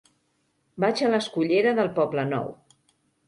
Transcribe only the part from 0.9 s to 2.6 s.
a la escullera del Poblenou.